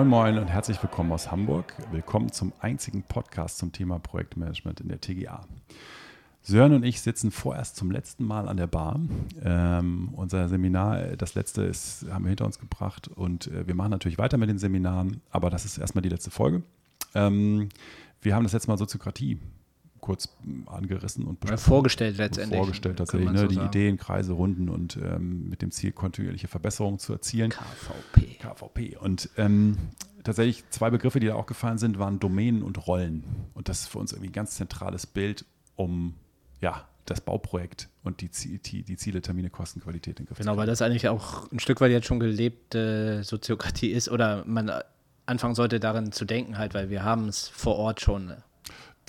Moin 0.00 0.08
Moin 0.08 0.38
und 0.38 0.46
herzlich 0.48 0.82
willkommen 0.82 1.12
aus 1.12 1.30
Hamburg. 1.30 1.74
Willkommen 1.92 2.32
zum 2.32 2.54
einzigen 2.58 3.02
Podcast 3.02 3.58
zum 3.58 3.70
Thema 3.70 3.98
Projektmanagement 3.98 4.80
in 4.80 4.88
der 4.88 4.98
TGA. 4.98 5.46
Sören 6.40 6.72
und 6.72 6.84
ich 6.84 7.02
sitzen 7.02 7.30
vorerst 7.30 7.76
zum 7.76 7.90
letzten 7.90 8.24
Mal 8.24 8.48
an 8.48 8.56
der 8.56 8.66
Bar. 8.66 8.98
Ähm, 9.44 10.08
unser 10.14 10.48
Seminar, 10.48 11.02
das 11.18 11.34
letzte, 11.34 11.64
ist, 11.64 12.06
haben 12.10 12.24
wir 12.24 12.30
hinter 12.30 12.46
uns 12.46 12.58
gebracht 12.58 13.08
und 13.08 13.48
äh, 13.48 13.66
wir 13.66 13.74
machen 13.74 13.90
natürlich 13.90 14.16
weiter 14.16 14.38
mit 14.38 14.48
den 14.48 14.56
Seminaren, 14.56 15.20
aber 15.28 15.50
das 15.50 15.66
ist 15.66 15.76
erstmal 15.76 16.00
die 16.00 16.08
letzte 16.08 16.30
Folge. 16.30 16.62
Ähm, 17.14 17.68
wir 18.22 18.34
haben 18.34 18.44
das 18.44 18.54
letzte 18.54 18.70
Mal 18.70 18.78
Soziokratie 18.78 19.38
kurz 20.00 20.28
angerissen 20.66 21.24
und 21.26 21.40
besprochen. 21.40 21.58
Vorgestellt 21.58 22.16
letztendlich. 22.18 22.58
Vorgestellt 22.58 22.98
tatsächlich, 22.98 23.30
ne? 23.30 23.38
so 23.38 23.46
die 23.46 23.54
sagen. 23.56 23.68
Ideen, 23.68 23.96
Kreise, 23.96 24.32
Runden 24.32 24.68
und 24.68 24.96
ähm, 24.96 25.48
mit 25.48 25.62
dem 25.62 25.70
Ziel, 25.70 25.92
kontinuierliche 25.92 26.48
Verbesserungen 26.48 26.98
zu 26.98 27.12
erzielen. 27.12 27.50
KVP. 27.50 28.38
KVP. 28.40 28.96
Und 28.96 29.30
ähm, 29.36 29.76
tatsächlich 30.24 30.64
zwei 30.70 30.90
Begriffe, 30.90 31.20
die 31.20 31.26
da 31.26 31.34
auch 31.34 31.46
gefallen 31.46 31.78
sind, 31.78 31.98
waren 31.98 32.18
Domänen 32.18 32.62
und 32.62 32.86
Rollen. 32.86 33.24
Und 33.54 33.68
das 33.68 33.82
ist 33.82 33.88
für 33.88 33.98
uns 33.98 34.12
irgendwie 34.12 34.30
ein 34.30 34.34
ganz 34.34 34.56
zentrales 34.56 35.06
Bild, 35.06 35.44
um 35.76 36.14
ja, 36.60 36.86
das 37.06 37.20
Bauprojekt 37.20 37.88
und 38.04 38.20
die, 38.20 38.30
die, 38.58 38.82
die 38.82 38.96
Ziele, 38.96 39.20
Termine, 39.20 39.50
Kosten, 39.50 39.80
Qualität 39.80 40.20
in 40.20 40.26
Griff 40.26 40.38
Genau, 40.38 40.56
weil 40.56 40.66
das 40.66 40.80
eigentlich 40.80 41.08
auch 41.08 41.50
ein 41.50 41.58
Stück 41.58 41.80
weit 41.80 41.90
jetzt 41.90 42.06
schon 42.06 42.20
gelebte 42.20 43.24
Soziokratie 43.24 43.88
ist 43.88 44.08
oder 44.08 44.44
man 44.46 44.70
anfangen 45.26 45.54
sollte 45.54 45.80
darin 45.80 46.12
zu 46.12 46.24
denken 46.24 46.58
halt, 46.58 46.74
weil 46.74 46.90
wir 46.90 47.02
haben 47.02 47.28
es 47.28 47.48
vor 47.48 47.76
Ort 47.76 48.00
schon. 48.00 48.34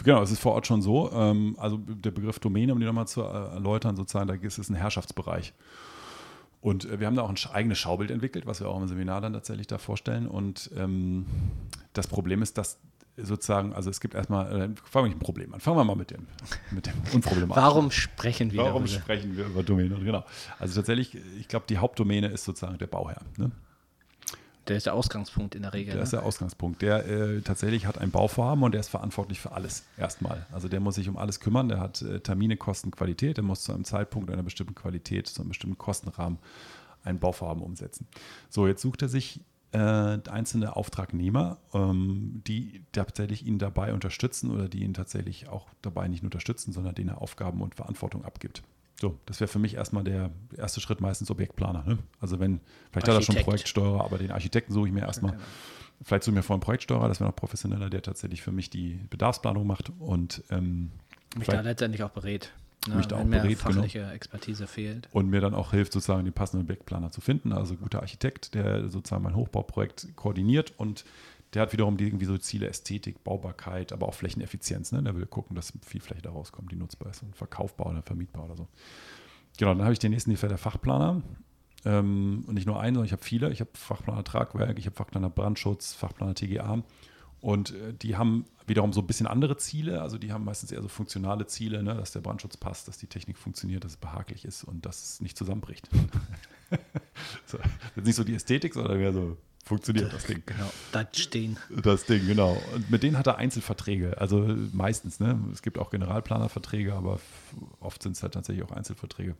Genau, 0.03 0.21
es 0.21 0.31
ist 0.31 0.39
vor 0.39 0.53
Ort 0.53 0.67
schon 0.67 0.81
so. 0.81 1.11
Ähm, 1.11 1.55
also 1.59 1.77
der 1.77 2.11
Begriff 2.11 2.39
Domäne, 2.39 2.73
um 2.73 2.79
die 2.79 2.85
nochmal 2.85 3.07
zu 3.07 3.21
erläutern, 3.21 3.95
sozusagen, 3.95 4.27
da 4.27 4.33
ist 4.33 4.57
es 4.57 4.69
ein 4.69 4.75
Herrschaftsbereich. 4.75 5.53
Und 6.61 6.85
äh, 6.85 6.99
wir 6.99 7.07
haben 7.07 7.15
da 7.15 7.23
auch 7.23 7.29
ein 7.29 7.37
eigenes 7.51 7.79
Schaubild 7.79 8.11
entwickelt, 8.11 8.45
was 8.45 8.59
wir 8.59 8.69
auch 8.69 8.79
im 8.79 8.87
Seminar 8.87 9.21
dann 9.21 9.33
tatsächlich 9.33 9.67
da 9.67 9.77
vorstellen. 9.77 10.27
Und 10.27 10.69
ähm, 10.77 11.25
das 11.93 12.07
Problem 12.07 12.41
ist, 12.41 12.57
dass 12.57 12.79
sozusagen, 13.17 13.73
also 13.73 13.89
es 13.89 13.99
gibt 13.99 14.15
erstmal, 14.15 14.47
äh, 14.47 14.69
fangen 14.83 15.09
wir 15.09 15.15
ein 15.15 15.19
Problem 15.19 15.53
an. 15.53 15.59
Fangen 15.59 15.77
wir 15.77 15.83
mal 15.83 15.95
mit 15.95 16.11
dem, 16.11 16.27
mit 16.71 16.85
dem 16.85 16.93
Unproblematischen. 17.13 17.67
Warum 17.67 17.91
sprechen 17.91 18.51
wir 18.51 18.59
Warum 18.59 18.85
darüber? 18.85 19.01
sprechen 19.01 19.37
wir 19.37 19.45
über 19.47 19.63
Domäne? 19.63 19.95
Genau. 19.95 20.23
Also 20.59 20.75
tatsächlich, 20.75 21.17
ich 21.39 21.47
glaube, 21.47 21.65
die 21.67 21.77
Hauptdomäne 21.77 22.27
ist 22.27 22.45
sozusagen 22.45 22.77
der 22.77 22.87
Bauherr. 22.87 23.21
Ne? 23.37 23.51
Der 24.71 24.77
ist 24.77 24.85
der 24.85 24.93
Ausgangspunkt 24.93 25.53
in 25.53 25.63
der 25.63 25.73
Regel. 25.73 25.87
Der 25.87 25.97
ne? 25.97 26.03
ist 26.03 26.13
der 26.13 26.23
Ausgangspunkt. 26.23 26.81
Der 26.81 27.05
äh, 27.05 27.41
tatsächlich 27.41 27.85
hat 27.85 27.97
ein 27.97 28.09
Bauvorhaben 28.09 28.63
und 28.63 28.71
der 28.71 28.79
ist 28.79 28.89
verantwortlich 28.89 29.39
für 29.39 29.51
alles 29.51 29.83
erstmal. 29.97 30.45
Also 30.51 30.69
der 30.69 30.79
muss 30.79 30.95
sich 30.95 31.09
um 31.09 31.17
alles 31.17 31.41
kümmern. 31.41 31.67
Der 31.67 31.79
hat 31.79 32.01
äh, 32.01 32.21
Termine, 32.21 32.55
Kosten, 32.55 32.91
Qualität. 32.91 33.37
Der 33.37 33.43
muss 33.43 33.63
zu 33.63 33.73
einem 33.73 33.83
Zeitpunkt 33.83 34.31
einer 34.31 34.43
bestimmten 34.43 34.73
Qualität, 34.73 35.27
zu 35.27 35.41
einem 35.41 35.49
bestimmten 35.49 35.77
Kostenrahmen 35.77 36.39
ein 37.03 37.19
Bauvorhaben 37.19 37.61
umsetzen. 37.61 38.07
So, 38.49 38.65
jetzt 38.65 38.81
sucht 38.81 39.01
er 39.01 39.09
sich 39.09 39.41
äh, 39.73 39.77
einzelne 39.77 40.75
Auftragnehmer, 40.75 41.57
ähm, 41.73 42.41
die 42.47 42.83
tatsächlich 42.91 43.45
ihn 43.45 43.59
dabei 43.59 43.93
unterstützen 43.93 44.51
oder 44.51 44.69
die 44.69 44.83
ihn 44.83 44.93
tatsächlich 44.93 45.49
auch 45.49 45.67
dabei 45.81 46.07
nicht 46.07 46.23
nur 46.23 46.27
unterstützen, 46.27 46.71
sondern 46.71 46.95
denen 46.95 47.09
er 47.09 47.21
Aufgaben 47.21 47.61
und 47.61 47.75
Verantwortung 47.75 48.23
abgibt. 48.25 48.63
So, 49.01 49.17
das 49.25 49.39
wäre 49.39 49.47
für 49.47 49.57
mich 49.57 49.73
erstmal 49.73 50.03
der 50.03 50.29
erste 50.55 50.79
Schritt 50.79 51.01
meistens 51.01 51.31
Objektplaner. 51.31 51.83
Ne? 51.87 51.97
Also 52.19 52.39
wenn, 52.39 52.59
vielleicht 52.91 53.07
Architekt. 53.07 53.07
hat 53.07 53.15
er 53.15 53.21
schon 53.21 53.43
Projektsteuerer, 53.43 54.05
aber 54.05 54.19
den 54.19 54.31
Architekten 54.31 54.73
suche 54.73 54.87
ich 54.87 54.93
mir 54.93 55.01
erstmal. 55.01 55.33
Okay. 55.33 55.41
Vielleicht 56.03 56.23
suche 56.23 56.33
ich 56.33 56.35
mir 56.35 56.43
vorhin 56.43 56.61
einen 56.61 56.65
Projektsteuerer, 56.65 57.07
das 57.07 57.19
wäre 57.19 57.29
noch 57.29 57.35
professioneller, 57.35 57.89
der 57.89 58.03
tatsächlich 58.03 58.43
für 58.43 58.51
mich 58.51 58.69
die 58.69 58.99
Bedarfsplanung 59.09 59.65
macht 59.65 59.91
und 59.99 60.43
ähm, 60.51 60.91
mich 61.35 61.47
da 61.47 61.61
letztendlich 61.61 62.03
auch 62.03 62.11
berät 62.11 62.53
ja, 62.87 62.95
mich 62.95 63.07
da 63.07 63.17
auch 63.17 63.23
berät, 63.23 63.43
genau. 63.43 63.57
fachliche 63.57 63.99
genau. 63.99 64.11
Expertise 64.11 64.67
fehlt. 64.67 65.07
Und 65.11 65.29
mir 65.29 65.41
dann 65.41 65.53
auch 65.53 65.71
hilft, 65.71 65.93
sozusagen 65.93 66.23
den 66.23 66.33
passenden 66.33 66.65
Objektplaner 66.65 67.11
zu 67.11 67.21
finden. 67.21 67.53
Also 67.53 67.75
guter 67.75 68.01
Architekt, 68.01 68.55
der 68.55 68.89
sozusagen 68.89 69.23
mein 69.23 69.35
Hochbauprojekt 69.35 70.15
koordiniert 70.15 70.73
und 70.77 71.05
der 71.53 71.63
hat 71.63 71.73
wiederum 71.73 71.97
die 71.97 72.05
irgendwie 72.05 72.25
so 72.25 72.37
Ziele 72.37 72.67
Ästhetik, 72.67 73.23
Baubarkeit, 73.23 73.91
aber 73.91 74.07
auch 74.07 74.13
Flächeneffizienz. 74.13 74.91
Ne? 74.91 75.03
Der 75.03 75.15
will 75.15 75.25
gucken, 75.25 75.55
dass 75.55 75.73
viel 75.85 76.01
Fläche 76.01 76.21
da 76.21 76.31
rauskommt, 76.31 76.71
die 76.71 76.77
nutzbar 76.77 77.11
ist 77.11 77.23
und 77.23 77.35
verkaufbar 77.35 77.87
oder 77.87 78.01
vermietbar 78.01 78.45
oder 78.45 78.55
so. 78.55 78.67
Genau, 79.57 79.73
dann 79.73 79.83
habe 79.83 79.93
ich 79.93 79.99
den 79.99 80.11
nächsten, 80.11 80.33
der 80.33 80.57
Fachplaner. 80.57 81.21
Ähm, 81.83 82.45
und 82.47 82.53
nicht 82.53 82.67
nur 82.67 82.79
einen, 82.79 82.95
sondern 82.95 83.07
ich 83.07 83.11
habe 83.11 83.23
viele. 83.23 83.51
Ich 83.51 83.59
habe 83.59 83.71
Fachplaner 83.73 84.23
Tragwerk, 84.23 84.79
ich 84.79 84.85
habe 84.85 84.95
Fachplaner 84.95 85.29
Brandschutz, 85.29 85.93
Fachplaner 85.93 86.35
TGA. 86.35 86.83
Und 87.41 87.71
äh, 87.71 87.93
die 87.93 88.15
haben 88.15 88.45
wiederum 88.67 88.93
so 88.93 89.01
ein 89.01 89.07
bisschen 89.07 89.27
andere 89.27 89.57
Ziele. 89.57 90.01
Also 90.01 90.17
die 90.17 90.31
haben 90.31 90.45
meistens 90.45 90.71
eher 90.71 90.81
so 90.81 90.87
funktionale 90.87 91.47
Ziele, 91.47 91.83
ne? 91.83 91.95
dass 91.95 92.11
der 92.11 92.21
Brandschutz 92.21 92.55
passt, 92.55 92.87
dass 92.87 92.97
die 92.97 93.07
Technik 93.07 93.37
funktioniert, 93.37 93.83
dass 93.83 93.93
es 93.93 93.97
behaglich 93.97 94.45
ist 94.45 94.63
und 94.63 94.85
dass 94.85 95.03
es 95.03 95.21
nicht 95.21 95.37
zusammenbricht. 95.37 95.89
so, 97.45 97.57
das 97.57 97.97
ist 97.97 98.05
nicht 98.05 98.15
so 98.15 98.23
die 98.23 98.35
Ästhetik, 98.35 98.75
sondern 98.75 98.97
mehr 98.97 99.11
so 99.11 99.37
funktioniert 99.71 100.11
das 100.11 100.25
Ding. 100.25 100.43
Genau, 100.45 100.69
das 100.91 101.07
stehen. 101.13 101.57
Das 101.81 102.05
Ding, 102.05 102.27
genau. 102.27 102.61
Und 102.75 102.91
mit 102.91 103.03
denen 103.03 103.17
hat 103.17 103.27
er 103.27 103.37
Einzelverträge. 103.37 104.17
Also 104.19 104.53
meistens, 104.73 105.21
ne? 105.21 105.39
Es 105.53 105.61
gibt 105.61 105.79
auch 105.79 105.91
Generalplanerverträge, 105.91 106.93
aber 106.93 107.21
oft 107.79 108.03
sind 108.03 108.17
es 108.17 108.21
halt 108.21 108.33
tatsächlich 108.33 108.65
auch 108.65 108.71
Einzelverträge. 108.71 109.35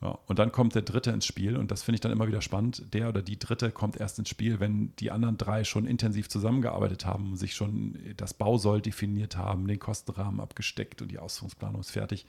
Ja, 0.00 0.18
und 0.26 0.38
dann 0.38 0.50
kommt 0.50 0.74
der 0.74 0.82
Dritte 0.82 1.10
ins 1.10 1.26
Spiel 1.26 1.56
und 1.56 1.70
das 1.70 1.82
finde 1.82 1.96
ich 1.96 2.00
dann 2.00 2.12
immer 2.12 2.26
wieder 2.26 2.40
spannend. 2.40 2.94
Der 2.94 3.10
oder 3.10 3.20
die 3.20 3.38
Dritte 3.38 3.70
kommt 3.70 3.98
erst 3.98 4.18
ins 4.18 4.30
Spiel, 4.30 4.60
wenn 4.60 4.94
die 4.96 5.10
anderen 5.10 5.36
drei 5.36 5.64
schon 5.64 5.86
intensiv 5.86 6.30
zusammengearbeitet 6.30 7.04
haben, 7.04 7.36
sich 7.36 7.54
schon 7.54 7.98
das 8.16 8.32
Bausoll 8.32 8.80
definiert 8.80 9.36
haben, 9.36 9.66
den 9.66 9.78
Kostenrahmen 9.78 10.40
abgesteckt 10.40 11.02
und 11.02 11.10
die 11.10 11.18
Ausführungsplanung 11.18 11.82
ist 11.82 11.90
fertig. 11.90 12.24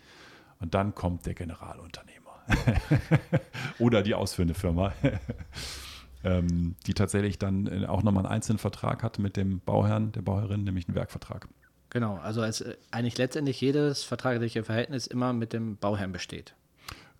Und 0.60 0.74
dann 0.74 0.96
kommt 0.96 1.26
der 1.28 1.36
Generalunternehmer 1.36 2.44
oder 3.80 4.02
die 4.02 4.16
ausführende 4.16 4.56
Firma, 4.56 4.92
ähm, 6.24 6.76
die 6.86 6.94
tatsächlich 6.94 7.40
dann 7.40 7.86
auch 7.86 8.04
nochmal 8.04 8.26
einen 8.26 8.34
einzelnen 8.34 8.60
Vertrag 8.60 9.04
hat 9.04 9.20
mit 9.20 9.38
dem 9.38 9.60
Bauherrn, 9.60 10.12
der 10.12 10.22
Bauherrin, 10.22 10.64
nämlich 10.64 10.88
einen 10.88 10.96
Werkvertrag. 10.96 11.48
Genau, 11.90 12.18
also 12.18 12.42
als 12.42 12.62
äh, 12.62 12.76
eigentlich 12.92 13.18
letztendlich 13.18 13.60
jedes 13.62 14.04
vertragliche 14.04 14.64
Verhältnis 14.64 15.08
immer 15.08 15.34
mit 15.34 15.54
dem 15.54 15.78
Bauherrn 15.78 16.12
besteht. 16.12 16.56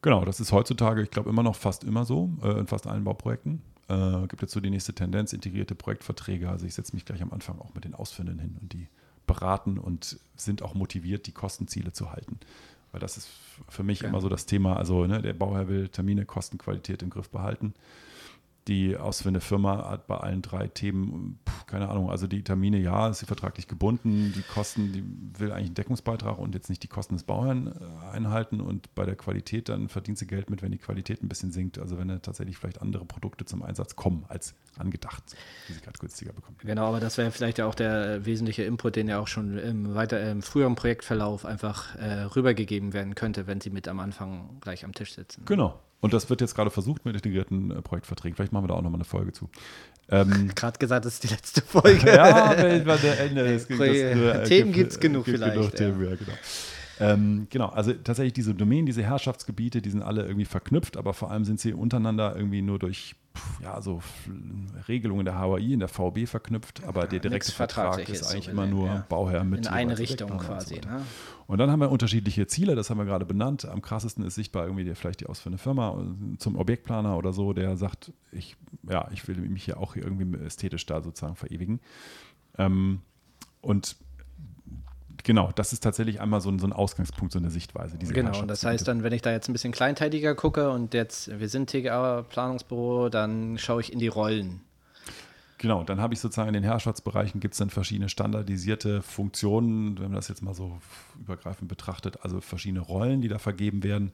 Genau, 0.02 0.24
das 0.24 0.40
ist 0.40 0.52
heutzutage, 0.52 1.02
ich 1.02 1.12
glaube, 1.12 1.30
immer 1.30 1.44
noch 1.44 1.56
fast 1.56 1.84
immer 1.84 2.06
so, 2.06 2.30
äh, 2.44 2.60
in 2.60 2.68
fast 2.68 2.88
allen 2.88 3.04
Bauprojekten. 3.04 3.62
Äh, 3.88 4.28
gibt 4.28 4.42
jetzt 4.42 4.54
so 4.54 4.60
die 4.60 4.70
nächste 4.70 4.94
Tendenz, 4.94 5.34
integrierte 5.34 5.76
Projektverträge. 5.76 6.50
Also 6.50 6.66
ich 6.66 6.74
setze 6.74 6.94
mich 6.94 7.06
gleich 7.06 7.22
am 7.22 7.34
Anfang 7.34 7.60
auch 7.60 7.74
mit 7.74 7.86
den 7.86 7.96
Ausführenden 7.96 8.40
hin 8.40 8.58
und 8.62 8.72
die 8.74 8.88
beraten 9.26 9.78
und 9.78 10.20
sind 10.36 10.62
auch 10.62 10.74
motiviert, 10.74 11.28
die 11.28 11.32
Kostenziele 11.32 11.92
zu 11.92 12.12
halten. 12.12 12.40
Weil 12.92 13.00
das 13.00 13.18
ist 13.18 13.30
für 13.68 13.84
mich 13.84 14.02
ja. 14.02 14.10
immer 14.10 14.22
so 14.22 14.30
das 14.30 14.46
Thema. 14.46 14.78
Also 14.78 15.06
ne, 15.06 15.22
der 15.22 15.34
Bauherr 15.34 15.68
will 15.68 15.90
Termine, 15.90 16.26
Kostenqualität 16.26 17.02
im 17.02 17.10
Griff 17.10 17.30
behalten 17.30 17.74
die 18.68 18.98
ausführende 18.98 19.42
Firma 19.42 19.90
hat 19.90 20.08
bei 20.08 20.18
allen 20.18 20.42
drei 20.42 20.68
Themen, 20.68 21.40
keine 21.66 21.90
Ahnung, 21.90 22.10
also 22.12 22.28
die 22.28 22.44
Termine, 22.44 22.78
ja, 22.78 23.10
ist 23.10 23.20
sie 23.20 23.26
vertraglich 23.26 23.68
gebunden, 23.68 24.34
die 24.36 24.42
Kosten, 24.42 24.92
die 24.94 25.04
will 25.40 25.52
eigentlich 25.52 25.68
einen 25.68 25.76
Deckungsbeitrag 25.76 26.38
und 26.38 26.54
jetzt 26.54 26.70
nicht 26.70 26.84
die 26.84 26.88
Kosten 26.88 27.16
des 27.16 27.24
Bauherrn 27.24 27.68
äh, 27.68 28.16
einhalten. 28.16 28.62
Und 28.62 28.94
bei 28.96 29.06
der 29.06 29.16
Qualität 29.16 29.70
dann 29.70 29.90
verdient 29.90 30.18
sie 30.18 30.28
Geld 30.28 30.50
mit, 30.50 30.62
wenn 30.62 30.72
die 30.72 30.78
Qualität 30.78 31.24
ein 31.24 31.30
bisschen 31.30 31.52
sinkt, 31.52 31.80
also 31.80 31.98
wenn 31.98 32.10
tatsächlich 32.22 32.58
vielleicht 32.58 32.82
andere 32.82 33.06
Produkte 33.06 33.46
zum 33.46 33.64
Einsatz 33.64 33.96
kommen 33.96 34.26
als 34.28 34.54
angedacht, 34.78 35.24
die 35.68 35.74
sie 35.74 35.82
gerade 35.82 35.98
günstiger 36.00 36.34
bekommen. 36.34 36.58
Genau, 36.60 36.88
aber 36.88 37.00
das 37.00 37.18
wäre 37.18 37.32
vielleicht 37.32 37.58
ja 37.58 37.66
auch 37.66 37.76
der 37.76 38.26
wesentliche 38.26 38.64
Input, 38.64 38.96
den 38.96 39.08
ja 39.08 39.20
auch 39.20 39.28
schon 39.28 39.58
im, 39.58 39.96
weiter, 39.96 40.32
im 40.32 40.42
früheren 40.42 40.76
Projektverlauf 40.76 41.46
einfach 41.46 41.96
äh, 41.96 42.24
rübergegeben 42.24 42.94
werden 42.94 43.16
könnte, 43.16 43.48
wenn 43.48 43.62
sie 43.62 43.70
mit 43.70 43.88
am 43.88 44.00
Anfang 44.00 44.60
gleich 44.62 44.86
am 44.86 44.94
Tisch 44.94 45.14
sitzen. 45.14 45.44
Genau, 45.46 45.80
und 46.02 46.14
das 46.14 46.30
wird 46.30 46.42
jetzt 46.42 46.56
gerade 46.56 46.70
versucht 46.70 47.06
mit 47.06 47.16
integrierten 47.16 47.72
äh, 47.72 47.82
Projektverträgen. 47.82 48.36
Vielleicht 48.36 48.54
machen 48.54 48.64
wir 48.64 48.70
da 48.70 48.74
auch 48.76 48.82
nochmal 48.82 49.00
eine 49.00 49.06
Folge 49.06 49.32
zu. 49.32 49.50
Ähm, 50.10 50.50
gerade 50.56 50.80
gesagt, 50.80 51.06
das 51.06 51.16
ist 51.16 51.24
die 51.24 51.28
letzte 51.28 51.62
Folge. 51.62 52.08
ja, 52.14 52.56
wenn 52.58 52.86
der 52.86 53.20
Ende 53.20 53.42
ist. 53.54 53.70
Äh, 53.70 54.44
Themen 54.44 54.72
gibt 54.72 54.92
es 54.92 55.00
genug 55.00 55.26
vielleicht. 55.26 55.54
Genug 55.54 55.72
ja. 55.74 55.78
Themen, 55.78 56.04
ja, 56.04 56.16
genau. 56.16 56.38
Ähm, 57.00 57.48
genau, 57.50 57.68
also 57.68 57.94
tatsächlich 57.94 58.34
diese 58.34 58.54
Domänen, 58.54 58.86
diese 58.86 59.04
Herrschaftsgebiete, 59.04 59.82
die 59.82 59.90
sind 59.90 60.02
alle 60.02 60.24
irgendwie 60.24 60.46
verknüpft, 60.46 60.98
aber 60.98 61.14
vor 61.14 61.32
allem 61.32 61.46
sind 61.46 61.60
sie 61.60 61.74
untereinander 61.74 62.36
irgendwie 62.36 62.62
nur 62.62 62.80
durch 62.80 63.16
ja, 63.62 63.82
so 63.82 64.02
Regelungen 64.88 65.24
der 65.24 65.38
HAI 65.38 65.60
in 65.60 65.80
der 65.80 65.88
VB 65.88 66.28
verknüpft, 66.28 66.84
aber 66.84 67.08
der 67.08 67.20
direkte 67.20 67.52
Vertrag 67.52 68.10
ist 68.10 68.24
eigentlich 68.30 68.46
so 68.46 68.52
immer 68.52 68.66
nur 68.66 68.88
ja. 68.88 69.06
Bauherr 69.08 69.44
mit. 69.44 69.66
In 69.66 69.68
eine 69.68 69.98
Richtung 69.98 70.38
quasi. 70.38 70.76
Und, 70.76 70.84
so 70.84 70.90
ne? 70.90 71.02
und 71.48 71.58
dann 71.58 71.72
haben 71.72 71.80
wir 71.80 71.92
unterschiedliche 71.92 72.48
Ziele, 72.48 72.76
das 72.76 72.90
haben 72.90 72.98
wir 72.98 73.06
gerade 73.06 73.26
benannt. 73.26 73.66
Am 73.66 73.82
krassesten 73.82 74.26
ist 74.26 74.36
sichtbar 74.36 74.66
irgendwie 74.66 74.84
die, 74.84 74.96
vielleicht 74.96 75.22
die 75.22 75.28
ausführende 75.28 75.58
Firma 75.58 76.04
zum 76.38 76.56
Objektplaner 76.56 77.18
oder 77.18 77.32
so, 77.32 77.54
der 77.54 77.78
sagt, 77.78 78.12
ich, 78.32 78.56
ja, 78.90 79.08
ich 79.14 79.28
will 79.28 79.38
mich 79.38 79.64
hier 79.64 79.78
auch 79.80 79.96
irgendwie 79.96 80.38
ästhetisch 80.40 80.86
da 80.86 81.02
sozusagen 81.02 81.36
verewigen. 81.36 81.80
Ähm, 82.58 83.02
und 83.62 83.96
genau, 85.24 85.52
das 85.56 85.74
ist 85.74 85.82
tatsächlich 85.82 86.22
einmal 86.22 86.42
so 86.42 86.50
ein, 86.50 86.60
so 86.60 86.68
ein 86.68 86.74
Ausgangspunkt, 86.74 87.34
so 87.34 87.40
eine 87.40 87.50
Sichtweise. 87.50 87.98
genau, 87.98 88.44
das 88.44 88.66
heißt 88.66 88.88
dann, 88.88 89.04
wenn 89.04 89.14
ich 89.14 89.22
da 89.22 89.32
jetzt 89.32 89.50
ein 89.50 89.54
bisschen 89.54 89.72
kleinteiliger 89.72 90.36
gucke 90.36 90.70
und 90.70 90.94
jetzt, 90.94 91.40
wir 91.40 91.50
sind 91.50 91.70
TGA-Planungsbüro, 91.70 93.10
dann 93.10 93.58
schaue 93.58 93.82
ich 93.82 93.94
in 93.94 94.00
die 94.00 94.08
Rollen. 94.08 94.62
Genau, 95.60 95.84
dann 95.84 96.00
habe 96.00 96.14
ich 96.14 96.22
sozusagen 96.22 96.48
in 96.48 96.54
den 96.54 96.64
Herrschaftsbereichen 96.64 97.42
gibt 97.42 97.54
es 97.54 97.58
dann 97.58 97.70
verschiedene 97.70 98.08
standardisierte 98.08 99.02
Funktionen, 99.02 99.98
wenn 99.98 100.06
man 100.06 100.14
das 100.14 100.30
jetzt 100.30 100.42
mal 100.42 100.54
so 100.54 100.80
übergreifend 101.20 101.68
betrachtet, 101.68 102.24
also 102.24 102.40
verschiedene 102.40 102.80
Rollen, 102.80 103.22
die 103.22 103.28
da 103.28 103.40
vergeben 103.40 103.84
werden. 103.84 104.14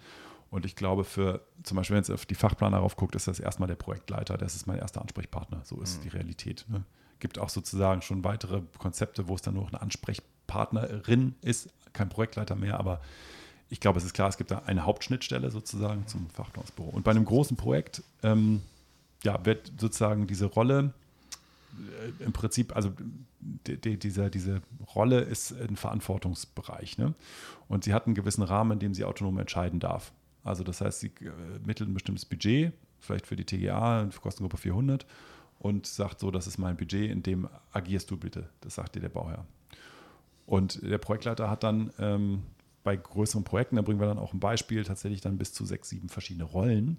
Und 0.49 0.65
ich 0.65 0.75
glaube, 0.75 1.03
für 1.03 1.41
zum 1.61 1.77
Beispiel, 1.77 1.95
wenn 1.95 2.01
es 2.01 2.09
auf 2.09 2.25
die 2.25 2.33
Fachplaner 2.33 2.77
darauf 2.77 2.95
guckt, 2.95 3.13
ist 3.13 3.27
das 3.27 3.39
erstmal 3.39 3.67
der 3.67 3.75
Projektleiter, 3.75 4.37
das 4.37 4.55
ist 4.55 4.65
mein 4.65 4.79
erster 4.79 5.01
Ansprechpartner. 5.01 5.61
So 5.65 5.79
ist 5.81 5.99
mhm. 5.99 6.03
die 6.03 6.09
Realität. 6.09 6.65
Ne? 6.67 6.83
Gibt 7.19 7.37
auch 7.37 7.49
sozusagen 7.49 8.01
schon 8.01 8.23
weitere 8.23 8.61
Konzepte, 8.79 9.27
wo 9.27 9.35
es 9.35 9.43
dann 9.43 9.53
nur 9.53 9.63
noch 9.63 9.73
eine 9.73 9.83
Ansprechpartnerin 10.47 11.35
ist, 11.41 11.69
kein 11.93 12.09
Projektleiter 12.09 12.55
mehr, 12.55 12.79
aber 12.79 13.01
ich 13.69 13.79
glaube, 13.79 13.97
es 13.97 14.05
ist 14.05 14.13
klar, 14.13 14.29
es 14.29 14.37
gibt 14.37 14.51
da 14.51 14.59
eine 14.65 14.85
Hauptschnittstelle 14.85 15.49
sozusagen 15.49 16.07
zum 16.07 16.29
Fachplanungsbüro. 16.29 16.89
Und 16.89 17.03
bei 17.03 17.11
einem 17.11 17.25
großen 17.25 17.57
Projekt 17.57 18.03
ähm, 18.21 18.61
ja, 19.23 19.43
wird 19.45 19.71
sozusagen 19.79 20.27
diese 20.27 20.45
Rolle 20.45 20.93
äh, 22.19 22.23
im 22.23 22.31
Prinzip, 22.31 22.75
also 22.75 22.91
die, 23.39 23.77
die, 23.77 23.97
diese, 23.97 24.29
diese 24.29 24.61
Rolle 24.93 25.21
ist 25.21 25.51
ein 25.51 25.77
Verantwortungsbereich. 25.77 26.97
Ne? 26.97 27.15
Und 27.67 27.83
sie 27.85 27.93
hat 27.93 28.05
einen 28.05 28.15
gewissen 28.15 28.43
Rahmen, 28.43 28.73
in 28.73 28.79
dem 28.79 28.93
sie 28.93 29.03
autonom 29.03 29.39
entscheiden 29.39 29.79
darf. 29.79 30.11
Also 30.43 30.63
das 30.63 30.81
heißt, 30.81 30.99
sie 30.99 31.07
äh, 31.07 31.31
mittelt 31.65 31.89
ein 31.89 31.93
bestimmtes 31.93 32.25
Budget, 32.25 32.71
vielleicht 32.99 33.25
für 33.25 33.35
die 33.35 33.45
TGA, 33.45 34.09
für 34.11 34.21
Kostengruppe 34.21 34.57
400 34.57 35.05
und 35.57 35.87
sagt 35.87 36.19
so, 36.19 36.29
das 36.29 36.45
ist 36.45 36.59
mein 36.59 36.77
Budget, 36.77 37.09
in 37.09 37.23
dem 37.23 37.49
agierst 37.71 38.11
du 38.11 38.17
bitte. 38.17 38.47
Das 38.61 38.75
sagt 38.75 38.95
dir 38.95 38.99
der 38.99 39.09
Bauherr. 39.09 39.45
Und 40.45 40.81
der 40.83 40.97
Projektleiter 40.97 41.49
hat 41.49 41.63
dann 41.63 41.91
ähm, 41.99 42.43
bei 42.83 42.95
größeren 42.95 43.43
Projekten, 43.43 43.77
da 43.77 43.81
bringen 43.81 43.99
wir 43.99 44.07
dann 44.07 44.19
auch 44.19 44.33
ein 44.33 44.39
Beispiel, 44.39 44.83
tatsächlich 44.83 45.21
dann 45.21 45.37
bis 45.37 45.53
zu 45.53 45.65
sechs, 45.65 45.89
sieben 45.89 46.07
verschiedene 46.07 46.43
Rollen, 46.45 46.97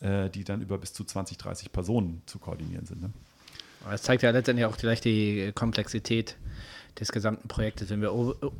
äh, 0.00 0.28
die 0.28 0.44
dann 0.44 0.60
über 0.60 0.76
bis 0.78 0.92
zu 0.92 1.04
20, 1.04 1.38
30 1.38 1.72
Personen 1.72 2.22
zu 2.26 2.38
koordinieren 2.38 2.86
sind. 2.86 3.02
Ne? 3.02 3.10
Das 3.88 4.02
zeigt 4.02 4.22
ja 4.22 4.30
letztendlich 4.30 4.66
auch 4.66 4.76
vielleicht 4.76 5.04
die 5.04 5.52
Komplexität 5.54 6.36
des 6.98 7.12
gesamten 7.12 7.48
Projektes. 7.48 7.90
Wenn 7.90 8.02
wir 8.02 8.12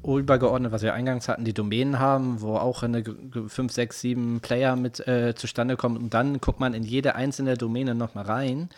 übergeordnet, 0.05 0.73
was 0.73 0.82
wir 0.82 0.94
eingangs 0.94 1.29
hatten, 1.29 1.44
die 1.44 1.53
Domänen 1.53 1.99
haben, 1.99 2.41
wo 2.41 2.56
auch 2.56 2.82
eine 2.82 3.03
5, 3.03 3.73
6, 3.73 4.00
7 4.00 4.41
Player 4.41 4.77
mit 4.77 5.06
äh, 5.06 5.35
zustande 5.35 5.77
kommen 5.77 5.97
und 5.97 6.15
dann 6.15 6.41
guckt 6.41 6.61
man 6.61 6.73
in 6.73 6.85
jede 6.85 7.17
einzelne 7.17 7.56
Domäne 7.56 7.94
nochmal 7.94 8.25
rein. 8.25 8.69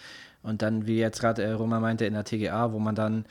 Und 0.42 0.62
dann, 0.62 0.86
wie 0.86 0.98
jetzt 0.98 1.20
gerade 1.20 1.42
äh, 1.42 1.52
Roma 1.52 1.80
meinte, 1.80 2.04
in 2.04 2.14
der 2.14 2.24
TGA, 2.24 2.72
wo 2.72 2.78
man 2.78 2.94
dann 2.94 3.24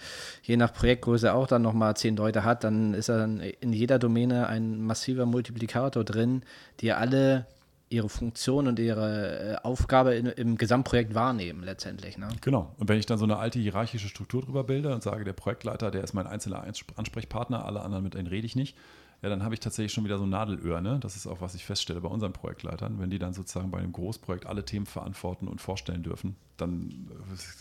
je 0.43 0.57
nach 0.57 0.73
Projektgröße 0.73 1.33
auch 1.33 1.47
dann 1.47 1.61
nochmal 1.61 1.95
zehn 1.97 2.15
Leute 2.15 2.43
hat, 2.43 2.63
dann 2.63 2.93
ist 2.93 3.09
dann 3.09 3.39
in 3.39 3.73
jeder 3.73 3.99
Domäne 3.99 4.47
ein 4.47 4.81
massiver 4.81 5.25
Multiplikator 5.25 6.03
drin, 6.03 6.43
die 6.79 6.93
alle 6.93 7.45
ihre 7.91 8.07
Funktion 8.07 8.67
und 8.67 8.79
ihre 8.79 9.51
äh, 9.51 9.55
Aufgabe 9.63 10.15
in, 10.15 10.25
im 10.25 10.57
Gesamtprojekt 10.57 11.13
wahrnehmen 11.13 11.63
letztendlich. 11.63 12.17
Ne? 12.17 12.29
Genau. 12.39 12.73
Und 12.77 12.87
wenn 12.87 12.97
ich 12.97 13.05
dann 13.05 13.17
so 13.17 13.25
eine 13.25 13.37
alte 13.37 13.59
hierarchische 13.59 14.07
Struktur 14.07 14.41
drüber 14.41 14.63
bilde 14.63 14.93
und 14.93 15.03
sage, 15.03 15.25
der 15.25 15.33
Projektleiter, 15.33 15.91
der 15.91 16.03
ist 16.03 16.13
mein 16.13 16.25
einzelner 16.25 16.63
Ansprechpartner, 16.95 17.65
alle 17.65 17.81
anderen 17.81 18.05
mit 18.05 18.13
denen 18.13 18.27
rede 18.27 18.47
ich 18.47 18.55
nicht, 18.55 18.77
ja, 19.21 19.29
dann 19.29 19.43
habe 19.43 19.53
ich 19.53 19.59
tatsächlich 19.59 19.93
schon 19.93 20.03
wieder 20.03 20.17
so 20.17 20.25
Nadelöhr. 20.25 20.81
Ne? 20.81 20.99
Das 20.99 21.15
ist 21.15 21.27
auch, 21.27 21.41
was 21.41 21.53
ich 21.53 21.63
feststelle 21.63 22.01
bei 22.01 22.09
unseren 22.09 22.33
Projektleitern. 22.33 22.99
Wenn 22.99 23.11
die 23.11 23.19
dann 23.19 23.33
sozusagen 23.33 23.69
bei 23.69 23.77
einem 23.77 23.91
Großprojekt 23.91 24.47
alle 24.47 24.65
Themen 24.65 24.87
verantworten 24.87 25.47
und 25.47 25.61
vorstellen 25.61 26.01
dürfen, 26.01 26.35
dann, 26.57 27.07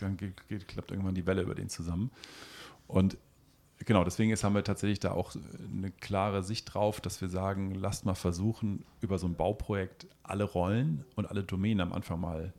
dann 0.01 0.17
geht, 0.17 0.49
geht, 0.49 0.69
klappt 0.69 0.91
irgendwann 0.91 1.15
die 1.15 1.27
Welle 1.27 1.43
über 1.43 1.55
den 1.55 1.69
zusammen. 1.69 2.11
Und 2.87 3.19
genau, 3.85 4.05
deswegen 4.05 4.31
ist, 4.31 4.43
haben 4.43 4.55
wir 4.55 4.65
tatsächlich 4.65 5.01
da 5.01 5.12
auch 5.12 5.35
eine 5.73 5.91
klare 5.91 6.43
Sicht 6.43 6.73
drauf, 6.73 7.03
dass 7.03 7.21
wir 7.21 7.29
sagen, 7.29 7.75
lasst 7.75 8.07
mal 8.07 8.15
versuchen, 8.15 8.87
über 9.03 9.19
so 9.19 9.27
ein 9.27 9.35
Bauprojekt 9.35 10.07
alle 10.23 10.45
Rollen 10.45 11.05
und 11.15 11.27
alle 11.27 11.43
Domänen 11.43 11.83
am 11.83 11.93
Anfang 11.93 12.21
mal 12.21 12.55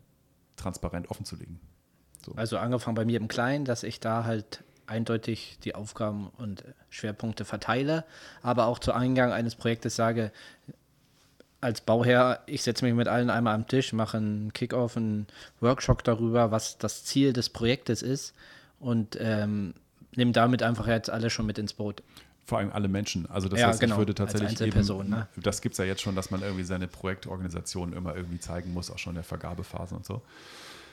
transparent 0.58 1.10
offen 1.10 1.26
zu 1.26 1.36
legen. 1.38 1.60
So. 2.24 2.34
Also 2.36 2.60
angefangen 2.60 2.94
bei 2.94 3.06
mir 3.06 3.20
im 3.20 3.28
Kleinen, 3.28 3.66
dass 3.66 3.82
ich 3.82 4.00
da 4.00 4.26
halt 4.26 4.64
eindeutig 4.92 5.58
die 5.64 5.74
Aufgaben 5.74 6.30
und 6.38 6.64
Schwerpunkte 6.90 7.46
verteile, 7.46 8.04
aber 8.44 8.68
auch 8.68 8.78
zu 8.78 8.94
Eingang 8.94 9.32
eines 9.32 9.56
Projektes 9.56 9.96
sage, 9.96 10.32
als 11.62 11.82
Bauherr, 11.82 12.42
ich 12.48 12.64
setze 12.64 12.84
mich 12.84 12.94
mit 12.94 13.08
allen 13.08 13.30
einmal 13.30 13.56
am 13.56 13.68
Tisch, 13.68 13.94
mache 13.94 14.18
einen 14.18 14.52
Kickoff, 14.52 14.98
einen 14.98 15.28
Workshop 15.60 16.04
darüber, 16.04 16.52
was 16.52 16.78
das 16.78 17.06
Ziel 17.06 17.34
des 17.34 17.50
Projektes 17.50 18.02
ist 18.02 18.34
und 18.80 19.18
ähm, 19.20 19.76
nehme 20.16 20.32
damit 20.32 20.64
einfach 20.64 20.88
jetzt 20.88 21.10
alle 21.10 21.30
schon 21.30 21.46
mit 21.46 21.58
ins 21.58 21.74
Boot. 21.74 22.04
Vor 22.46 22.58
allem 22.58 22.72
alle 22.72 22.88
Menschen. 22.88 23.30
Also 23.30 23.48
das 23.48 23.60
ja, 23.60 23.68
heißt, 23.68 23.80
genau, 23.80 23.96
ich 23.96 24.00
würde 24.00 24.16
tatsächlich 24.16 24.60
eben, 24.60 25.10
ne? 25.10 25.28
das 25.38 25.62
gibt 25.62 25.74
es 25.74 25.78
ja 25.78 25.86
jetzt 25.86 26.02
schon, 26.02 26.16
dass 26.16 26.32
man 26.32 26.42
irgendwie 26.42 26.64
seine 26.64 26.88
Projektorganisation 26.88 27.94
immer 27.94 28.16
irgendwie 28.16 28.40
zeigen 28.40 28.74
muss, 28.74 28.92
auch 28.92 28.98
schon 28.98 29.12
in 29.12 29.16
der 29.16 29.24
Vergabephase 29.24 29.96
und 29.96 30.06
so. 30.06 30.22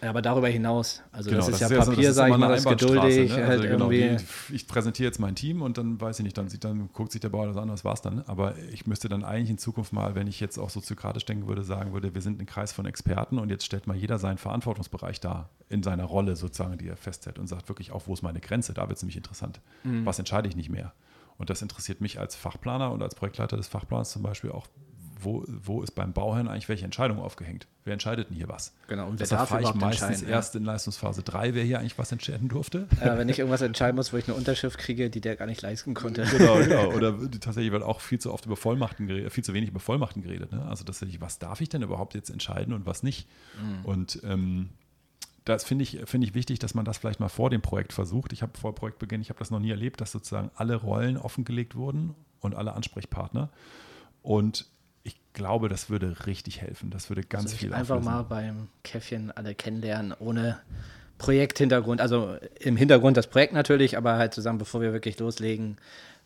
Ja, 0.02 0.10
aber 0.10 0.22
darüber 0.22 0.48
hinaus. 0.48 1.02
Also 1.10 1.30
genau, 1.30 1.40
das 1.40 1.48
ist 1.48 1.60
das 1.60 1.70
ja 1.70 1.78
ist 1.78 1.88
Papier, 1.88 2.12
sage 2.12 2.32
ich 2.32 2.38
mal, 2.38 2.48
das 2.48 2.64
geduldig. 2.64 3.30
Ne? 3.30 3.44
Also 3.44 3.62
halt 3.62 3.70
genau, 3.70 3.90
die, 3.90 4.16
ich 4.52 4.68
präsentiere 4.68 5.08
jetzt 5.08 5.18
mein 5.18 5.34
Team 5.34 5.62
und 5.62 5.78
dann 5.78 6.00
weiß 6.00 6.20
ich 6.20 6.24
nicht, 6.24 6.38
dann, 6.38 6.48
sieht, 6.48 6.64
dann 6.64 6.90
guckt 6.92 7.12
sich 7.12 7.20
der 7.20 7.30
Bauer 7.30 7.46
das 7.46 7.56
an, 7.56 7.68
was 7.70 7.84
war 7.84 7.94
es 7.94 8.02
dann. 8.02 8.22
Aber 8.26 8.54
ich 8.72 8.86
müsste 8.86 9.08
dann 9.08 9.24
eigentlich 9.24 9.50
in 9.50 9.58
Zukunft 9.58 9.92
mal, 9.92 10.14
wenn 10.14 10.26
ich 10.26 10.40
jetzt 10.40 10.58
auch 10.58 10.70
soziokratisch 10.70 11.24
denken 11.24 11.48
würde, 11.48 11.64
sagen 11.64 11.92
würde, 11.92 12.14
wir 12.14 12.22
sind 12.22 12.40
ein 12.40 12.46
Kreis 12.46 12.72
von 12.72 12.86
Experten 12.86 13.38
und 13.38 13.50
jetzt 13.50 13.64
stellt 13.64 13.86
mal 13.86 13.96
jeder 13.96 14.18
seinen 14.18 14.38
Verantwortungsbereich 14.38 15.20
dar, 15.20 15.50
in 15.68 15.82
seiner 15.82 16.04
Rolle 16.04 16.36
sozusagen, 16.36 16.78
die 16.78 16.88
er 16.88 16.96
festhält 16.96 17.38
und 17.38 17.46
sagt 17.48 17.68
wirklich 17.68 17.92
auch, 17.92 18.02
wo 18.06 18.14
ist 18.14 18.22
meine 18.22 18.40
Grenze? 18.40 18.74
Da 18.74 18.88
wird 18.88 18.96
es 18.96 19.02
nämlich 19.02 19.16
interessant. 19.16 19.60
Mhm. 19.84 20.06
Was 20.06 20.18
entscheide 20.18 20.48
ich 20.48 20.56
nicht 20.56 20.70
mehr? 20.70 20.92
Und 21.38 21.50
das 21.50 21.62
interessiert 21.62 22.00
mich 22.00 22.18
als 22.18 22.34
Fachplaner 22.34 22.90
und 22.90 23.02
als 23.02 23.14
Projektleiter 23.14 23.56
des 23.56 23.68
Fachplans 23.68 24.10
zum 24.10 24.22
Beispiel 24.22 24.50
auch, 24.50 24.66
wo, 25.20 25.44
wo 25.46 25.82
ist 25.82 25.92
beim 25.92 26.12
Bauherrn 26.12 26.48
eigentlich 26.48 26.68
welche 26.68 26.84
Entscheidung 26.84 27.18
aufgehängt? 27.18 27.66
Wer 27.84 27.94
entscheidet 27.94 28.28
denn 28.28 28.36
hier 28.36 28.48
was? 28.48 28.74
Genau, 28.86 29.08
und 29.08 29.18
wer 29.20 29.26
darf 29.26 29.58
ich 29.60 29.74
meistens 29.74 30.22
erst 30.22 30.54
in 30.56 30.64
Leistungsphase 30.64 31.22
3, 31.22 31.54
wer 31.54 31.64
hier 31.64 31.78
eigentlich 31.80 31.98
was 31.98 32.12
entscheiden 32.12 32.48
durfte. 32.48 32.86
Äh, 33.00 33.16
wenn 33.16 33.28
ich 33.28 33.38
irgendwas 33.38 33.62
entscheiden 33.62 33.96
muss, 33.96 34.12
wo 34.12 34.16
ich 34.16 34.28
eine 34.28 34.36
Unterschrift 34.36 34.78
kriege, 34.78 35.10
die 35.10 35.20
der 35.20 35.36
gar 35.36 35.46
nicht 35.46 35.62
leisten 35.62 35.94
konnte. 35.94 36.26
Genau, 36.38 36.58
genau. 36.58 36.92
Oder 36.92 37.18
tatsächlich 37.40 37.72
wird 37.72 37.82
auch 37.82 38.00
viel 38.00 38.20
zu 38.20 38.32
oft 38.32 38.46
über 38.46 38.56
Vollmachten 38.56 39.06
geredet, 39.06 39.32
viel 39.32 39.42
zu 39.42 39.54
wenig 39.54 39.70
über 39.70 39.80
Vollmachten 39.80 40.22
geredet. 40.22 40.52
Ne? 40.52 40.64
Also 40.68 40.84
tatsächlich, 40.84 41.20
was 41.20 41.38
darf 41.38 41.60
ich 41.60 41.68
denn 41.68 41.82
überhaupt 41.82 42.14
jetzt 42.14 42.30
entscheiden 42.30 42.74
und 42.74 42.86
was 42.86 43.02
nicht? 43.02 43.26
Mhm. 43.60 43.84
Und 43.84 44.20
ähm, 44.24 44.68
das 45.48 45.64
finde 45.64 45.82
ich, 45.82 45.98
find 46.04 46.22
ich 46.22 46.34
wichtig, 46.34 46.58
dass 46.58 46.74
man 46.74 46.84
das 46.84 46.98
vielleicht 46.98 47.20
mal 47.20 47.28
vor 47.28 47.50
dem 47.50 47.62
Projekt 47.62 47.92
versucht. 47.92 48.32
Ich 48.32 48.42
habe 48.42 48.56
vor 48.58 48.74
Projektbeginn, 48.74 49.20
ich 49.20 49.30
habe 49.30 49.38
das 49.38 49.50
noch 49.50 49.60
nie 49.60 49.70
erlebt, 49.70 50.00
dass 50.00 50.12
sozusagen 50.12 50.50
alle 50.54 50.76
Rollen 50.76 51.16
offengelegt 51.16 51.74
wurden 51.74 52.14
und 52.40 52.54
alle 52.54 52.74
Ansprechpartner. 52.74 53.50
Und 54.22 54.66
glaube, 55.38 55.68
das 55.68 55.88
würde 55.88 56.26
richtig 56.26 56.60
helfen. 56.60 56.90
Das 56.90 57.08
würde 57.08 57.22
ganz 57.22 57.46
also 57.46 57.56
viel 57.56 57.72
Einfach 57.72 57.96
auflösen. 57.96 58.12
mal 58.12 58.22
beim 58.24 58.68
Käffchen 58.82 59.30
alle 59.30 59.54
kennenlernen, 59.54 60.12
ohne 60.18 60.58
Projekthintergrund. 61.16 62.00
Also 62.00 62.36
im 62.60 62.76
Hintergrund 62.76 63.16
das 63.16 63.28
Projekt 63.28 63.54
natürlich, 63.54 63.96
aber 63.96 64.16
halt 64.16 64.34
zusammen, 64.34 64.58
bevor 64.58 64.80
wir 64.80 64.92
wirklich 64.92 65.18
loslegen, 65.18 65.78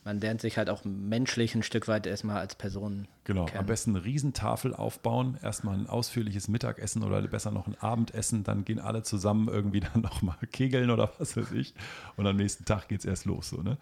man 0.05 0.19
lernt 0.19 0.41
sich 0.41 0.59
halt 0.59 0.69
auch 0.69 0.85
menschlich 0.85 1.55
ein 1.55 1.63
Stück 1.63 1.87
weit 1.87 2.07
erstmal 2.07 2.39
als 2.39 2.57
Person. 2.57 3.07
Genau, 3.25 3.45
kennen. 3.45 3.61
am 3.61 3.67
besten 3.67 3.95
eine 3.95 4.05
Riesentafel 4.05 4.75
aufbauen, 4.75 5.39
erstmal 5.43 5.77
ein 5.77 5.87
ausführliches 5.87 6.49
Mittagessen 6.49 7.05
oder 7.05 7.23
besser 7.23 7.53
noch 7.53 7.69
ein 7.69 7.77
Abendessen, 7.79 8.43
dann 8.43 8.65
gehen 8.65 8.81
alle 8.81 9.05
zusammen 9.05 9.47
irgendwie 9.47 9.81
dann 9.93 10.01
nochmal 10.01 10.39
kegeln 10.51 10.91
oder 10.91 11.13
was 11.19 11.37
weiß 11.37 11.53
ich. 11.53 11.75
Und 12.17 12.27
am 12.27 12.37
nächsten 12.37 12.65
Tag 12.65 12.89
geht 12.89 13.01
es 13.01 13.05
erst 13.05 13.27
los. 13.27 13.51
So, 13.51 13.63
ne? 13.63 13.79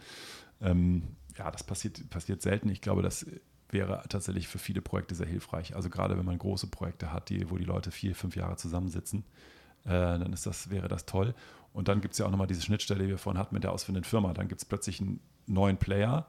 Ähm, 0.61 1.05
ja, 1.39 1.51
das 1.51 1.65
passiert, 1.65 2.11
passiert 2.11 2.43
selten. 2.43 2.69
Ich 2.69 2.83
glaube, 2.83 3.01
das 3.01 3.25
wäre 3.73 4.03
tatsächlich 4.09 4.49
für 4.49 4.59
viele 4.59 4.81
Projekte 4.81 5.15
sehr 5.15 5.27
hilfreich. 5.27 5.75
Also 5.77 5.91
gerade 5.91 6.17
wenn 6.19 6.25
man 6.25 6.39
große 6.39 6.67
Projekte 6.69 7.13
hat, 7.13 7.29
die, 7.29 7.51
wo 7.51 7.57
die 7.57 7.65
Leute 7.65 7.91
vier, 7.91 8.15
fünf 8.15 8.37
Jahre 8.37 8.57
zusammensitzen, 8.57 9.25
äh, 9.85 9.91
dann 9.91 10.33
ist 10.33 10.47
das, 10.47 10.71
wäre 10.71 10.89
das 10.89 11.07
toll. 11.07 11.35
Und 11.73 11.89
dann 11.89 12.01
gibt 12.01 12.13
es 12.13 12.19
ja 12.19 12.27
auch 12.27 12.31
nochmal 12.31 12.47
diese 12.47 12.63
Schnittstelle, 12.63 13.05
die 13.05 13.09
wir 13.09 13.19
vorhin 13.19 13.39
hatten 13.39 13.55
mit 13.55 13.65
der 13.65 13.73
ausführenden 13.73 14.05
Firma. 14.05 14.33
Dann 14.33 14.49
gibt 14.49 14.61
es 14.61 14.65
plötzlich 14.65 15.01
einen 15.01 15.21
neuen 15.47 15.77
Player, 15.77 16.27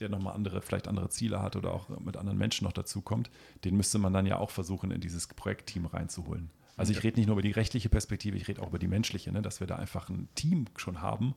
der 0.00 0.08
nochmal 0.08 0.34
andere, 0.34 0.62
vielleicht 0.62 0.88
andere 0.88 1.10
Ziele 1.10 1.40
hat 1.42 1.56
oder 1.56 1.72
auch 1.72 1.88
mit 2.00 2.16
anderen 2.16 2.38
Menschen 2.38 2.64
noch 2.64 2.72
dazukommt. 2.72 3.30
Den 3.64 3.76
müsste 3.76 3.98
man 3.98 4.12
dann 4.12 4.26
ja 4.26 4.38
auch 4.38 4.50
versuchen, 4.50 4.90
in 4.90 5.00
dieses 5.00 5.28
Projektteam 5.28 5.86
reinzuholen. 5.86 6.50
Also 6.76 6.92
ich 6.92 7.02
rede 7.02 7.18
nicht 7.18 7.26
nur 7.26 7.34
über 7.34 7.42
die 7.42 7.50
rechtliche 7.50 7.90
Perspektive, 7.90 8.38
ich 8.38 8.48
rede 8.48 8.62
auch 8.62 8.68
über 8.68 8.78
die 8.78 8.88
menschliche, 8.88 9.30
ne? 9.30 9.42
dass 9.42 9.60
wir 9.60 9.66
da 9.66 9.76
einfach 9.76 10.08
ein 10.08 10.28
Team 10.34 10.66
schon 10.76 11.02
haben 11.02 11.34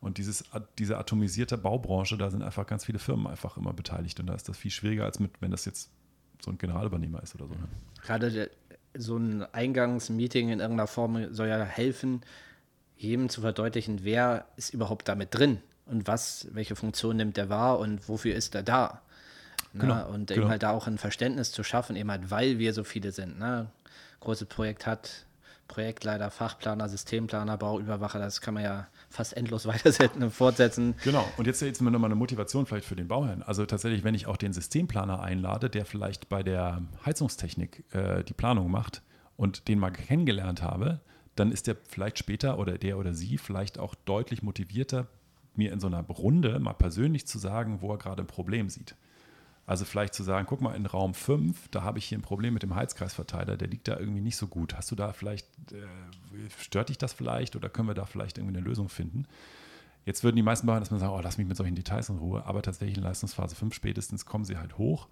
und 0.00 0.16
dieses, 0.16 0.44
diese 0.78 0.98
atomisierte 0.98 1.58
Baubranche, 1.58 2.16
da 2.16 2.30
sind 2.30 2.42
einfach 2.42 2.66
ganz 2.66 2.86
viele 2.86 2.98
Firmen 2.98 3.26
einfach 3.26 3.56
immer 3.56 3.72
beteiligt. 3.72 4.18
Und 4.18 4.26
da 4.26 4.34
ist 4.34 4.48
das 4.48 4.56
viel 4.56 4.70
schwieriger, 4.70 5.04
als 5.04 5.20
mit, 5.20 5.30
wenn 5.40 5.50
das 5.50 5.66
jetzt 5.66 5.90
so 6.40 6.50
ein 6.50 6.58
Generalübernehmer 6.58 7.22
ist 7.22 7.34
oder 7.34 7.46
so. 7.46 7.54
Ne? 7.54 7.68
Gerade 8.02 8.50
so 8.96 9.18
ein 9.18 9.42
Eingangsmeeting 9.52 10.48
in 10.48 10.60
irgendeiner 10.60 10.86
Form 10.86 11.32
soll 11.34 11.48
ja 11.48 11.62
helfen, 11.62 12.22
jedem 12.96 13.28
zu 13.28 13.42
verdeutlichen, 13.42 14.04
wer 14.04 14.46
ist 14.56 14.72
überhaupt 14.72 15.08
damit 15.08 15.34
drin 15.34 15.60
und 15.86 16.06
was, 16.06 16.48
welche 16.52 16.76
Funktion 16.76 17.16
nimmt 17.16 17.36
er 17.38 17.48
wahr 17.48 17.78
und 17.78 18.08
wofür 18.08 18.34
ist 18.34 18.54
er 18.54 18.62
da. 18.62 19.02
Ne? 19.72 19.82
Genau, 19.82 20.08
und 20.08 20.28
genau. 20.28 20.42
eben 20.42 20.50
halt 20.50 20.62
da 20.62 20.70
auch 20.70 20.86
ein 20.86 20.98
Verständnis 20.98 21.52
zu 21.52 21.62
schaffen, 21.62 21.96
eben 21.96 22.10
halt, 22.10 22.30
weil 22.30 22.58
wir 22.58 22.72
so 22.72 22.84
viele 22.84 23.12
sind. 23.12 23.38
Ne? 23.38 23.70
Großes 24.20 24.48
Projekt 24.48 24.86
hat 24.86 25.26
Projektleiter, 25.70 26.32
Fachplaner, 26.32 26.88
Systemplaner, 26.88 27.56
Bauüberwacher, 27.56 28.18
das 28.18 28.40
kann 28.40 28.54
man 28.54 28.64
ja 28.64 28.88
fast 29.08 29.36
endlos 29.36 29.66
weitersetzen 29.68 30.30
fortsetzen. 30.30 30.94
Genau, 31.04 31.24
und 31.36 31.46
jetzt, 31.46 31.62
jetzt 31.62 31.80
nochmal 31.80 32.06
eine 32.06 32.16
Motivation 32.16 32.66
vielleicht 32.66 32.86
für 32.86 32.96
den 32.96 33.06
Bauherrn. 33.06 33.42
Also 33.42 33.64
tatsächlich, 33.64 34.02
wenn 34.02 34.14
ich 34.14 34.26
auch 34.26 34.36
den 34.36 34.52
Systemplaner 34.52 35.22
einlade, 35.22 35.70
der 35.70 35.86
vielleicht 35.86 36.28
bei 36.28 36.42
der 36.42 36.82
Heizungstechnik 37.06 37.84
äh, 37.94 38.24
die 38.24 38.34
Planung 38.34 38.70
macht 38.70 39.02
und 39.36 39.68
den 39.68 39.78
mal 39.78 39.90
kennengelernt 39.90 40.60
habe, 40.60 41.00
dann 41.36 41.52
ist 41.52 41.68
der 41.68 41.76
vielleicht 41.88 42.18
später 42.18 42.58
oder 42.58 42.76
der 42.76 42.98
oder 42.98 43.14
sie 43.14 43.38
vielleicht 43.38 43.78
auch 43.78 43.94
deutlich 43.94 44.42
motivierter, 44.42 45.06
mir 45.54 45.72
in 45.72 45.78
so 45.78 45.86
einer 45.86 46.02
Runde 46.02 46.58
mal 46.58 46.72
persönlich 46.72 47.28
zu 47.28 47.38
sagen, 47.38 47.80
wo 47.80 47.92
er 47.92 47.98
gerade 47.98 48.24
ein 48.24 48.26
Problem 48.26 48.68
sieht. 48.68 48.96
Also 49.70 49.84
vielleicht 49.84 50.14
zu 50.14 50.24
sagen, 50.24 50.48
guck 50.48 50.60
mal, 50.60 50.74
in 50.74 50.84
Raum 50.84 51.14
5, 51.14 51.68
da 51.68 51.82
habe 51.84 52.00
ich 52.00 52.04
hier 52.04 52.18
ein 52.18 52.22
Problem 52.22 52.54
mit 52.54 52.64
dem 52.64 52.74
Heizkreisverteiler, 52.74 53.56
der 53.56 53.68
liegt 53.68 53.86
da 53.86 53.96
irgendwie 54.00 54.20
nicht 54.20 54.34
so 54.34 54.48
gut. 54.48 54.74
Hast 54.74 54.90
du 54.90 54.96
da 54.96 55.12
vielleicht, 55.12 55.46
äh, 55.70 55.86
stört 56.58 56.88
dich 56.88 56.98
das 56.98 57.12
vielleicht 57.12 57.54
oder 57.54 57.68
können 57.68 57.86
wir 57.86 57.94
da 57.94 58.04
vielleicht 58.04 58.38
irgendwie 58.38 58.56
eine 58.56 58.66
Lösung 58.66 58.88
finden? 58.88 59.28
Jetzt 60.04 60.24
würden 60.24 60.34
die 60.34 60.42
meisten 60.42 60.66
Bauern 60.66 60.80
erstmal 60.80 60.98
sagen, 60.98 61.12
oh, 61.12 61.20
lass 61.22 61.38
mich 61.38 61.46
mit 61.46 61.56
solchen 61.56 61.76
Details 61.76 62.08
in 62.08 62.18
Ruhe, 62.18 62.44
aber 62.46 62.62
tatsächlich 62.62 62.96
in 62.96 63.04
Leistungsphase 63.04 63.54
5 63.54 63.72
spätestens 63.72 64.26
kommen 64.26 64.44
sie 64.44 64.56
halt 64.56 64.76
hoch. 64.76 65.06